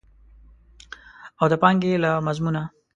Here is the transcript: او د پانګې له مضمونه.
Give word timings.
او 1.39 1.45
د 1.51 1.53
پانګې 1.61 1.93
له 2.03 2.11
مضمونه. 2.27 2.61